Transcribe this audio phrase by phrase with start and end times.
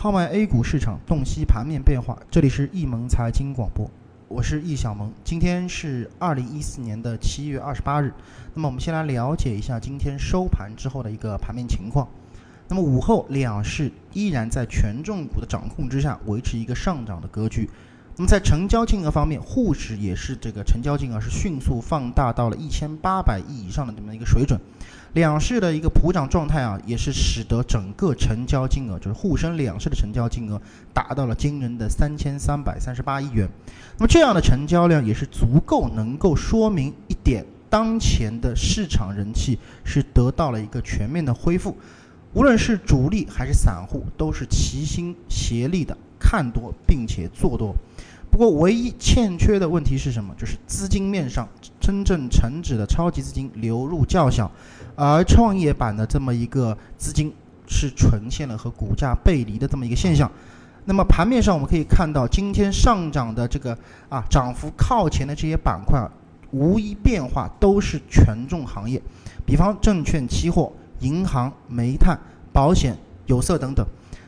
[0.00, 2.16] 号脉 A 股市场，洞悉盘面变化。
[2.30, 3.90] 这里是易盟财经广播，
[4.28, 5.12] 我是易小萌。
[5.24, 8.14] 今天是二零一四年的七月二十八日。
[8.54, 12.06] 那么我们先来了解一下今天收盘之后的一个盘面情况。
[12.68, 17.68] 那么午后两市依然在权重股的掌控之下，维持一个上涨的格局。
[18.14, 24.60] 那么在成交金额方面，沪指也是这个成交金额是迅速放大到了一千八百亿以上的这么一个水准。
[25.18, 30.62] 两市的一个普涨状态啊，也是使得整个成交金额，就是沪深两市的成交金额
[30.94, 33.48] 达到了惊人的三千三百三十八亿元。
[33.96, 41.76] 那么这样的成交量也是足够能够说明一点，当前的市场人气是得到了一个全面的恢复。
[42.32, 47.74] 无论是主力还是散户，都是齐心协力的看多并且做多。
[48.30, 50.32] 不过，唯一欠缺的问题是什么？
[50.38, 51.48] 就是资金面上
[51.88, 54.50] 真正成指的超级资金流入较小。
[54.94, 57.32] 而创业板的这么一个资金
[57.66, 60.30] 是呈现了和股价背离的这么一个现象。
[60.84, 63.74] 那么盘面上我们可以看到，今天上涨的这个
[64.10, 65.98] 啊涨幅靠前的这些板块，
[66.50, 69.00] 无一变化都是权重行业，
[69.46, 72.18] 比方证券、期货、银行、煤炭、
[72.52, 73.86] 保险、有色等等。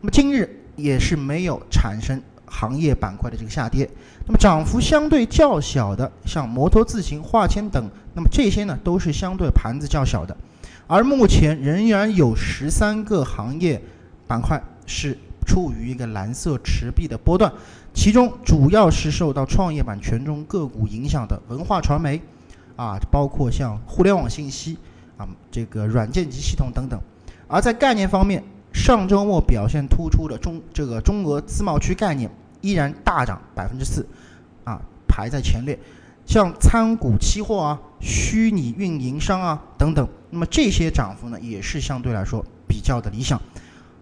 [0.00, 2.18] 那么今日也是没有产生
[2.52, 3.88] 行业板块的这个下跌。
[4.26, 10.36] 那么涨幅相对较小的，像摩托、自行、化纤等，那么这些呢都是相对盘子较小的。
[10.86, 13.80] 而目前仍然有十三个行业
[14.26, 17.50] 板块是处于一个蓝色持币的波段，
[17.94, 22.20] 其中主要是受到创业板权重个股影响的文化传媒，
[22.76, 24.76] 啊，包括像互联网信息
[25.16, 27.00] 啊，这个软件及系统等等。
[27.48, 28.42] 而在概念方面，
[28.72, 32.30] 上周末表现突出的中这个中俄自贸区概念
[32.62, 34.06] 依然大涨百分之四，
[34.64, 35.78] 啊，排在前列。
[36.24, 43.38] 像参股期货啊、虚拟运营商啊等等，那么这些涨幅呢，也是相对来说比较的理想。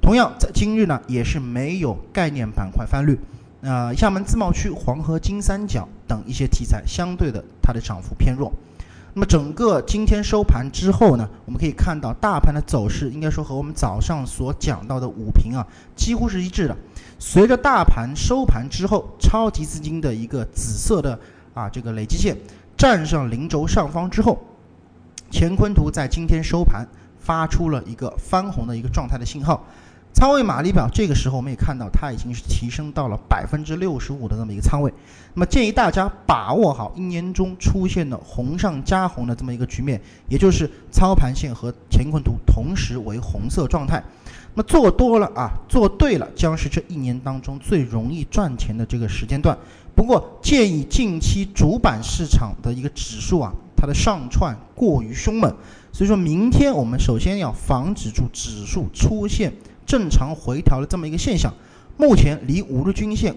[0.00, 3.18] 同样，在今日呢，也是没有概念板块翻绿。
[3.62, 8.52] 呃，厦门自贸区、黄河金三角等一些题材，相对的它的涨幅偏弱。
[9.14, 16.76] 那么整个今天收盘之后呢，我们可以看到大盘的走势，应该说和我们早上所讲到的五评啊，几乎是一致的。
[17.18, 21.18] 随着大盘收盘之后，超级资金的一个紫色的。
[21.54, 22.34] 啊，这个累积线
[22.78, 24.42] 站上零轴上方之后，
[25.30, 29.62] 乾坤图在今天收盘发出了一个翻红的一个状态的信号，
[30.12, 34.92] 仓位马力表这个时候我们也看到它已经是提升到了百分之六十五的这么一个仓位，
[35.34, 44.02] 那么建议大家把握好一年中出现的红上加红的这么一个局面，也就是操盘线和乾坤图同时为红色状态，
[44.54, 49.56] 那么做多了啊，做对了将是这一年当中最容易赚钱的这个时间段。
[49.94, 55.50] 不过，建议近期主板市场的一个指数啊，它的上串过于凶猛，
[55.90, 59.52] 所以说明天我们首先要防止住指数出现
[59.86, 61.52] 正常回调的这么一个现象。
[61.96, 63.34] 目前离五日均线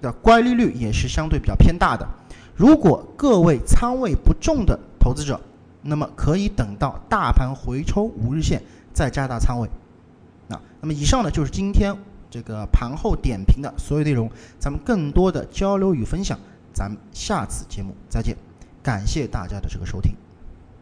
[0.00, 2.06] 的乖离率也是相对比较偏大的。
[2.54, 5.40] 如果各位仓位不重的投资者，
[5.82, 8.62] 那么可以等到大盘回抽五日线
[8.92, 9.68] 再加大仓位。
[10.48, 11.96] 啊，那么以上呢就是今天。
[12.30, 16.38] 这个盘后点评的所有内容，咱们更多的交流与分享，
[16.74, 18.36] 咱们下次节目再见，
[18.82, 20.14] 感谢大家的这个收听。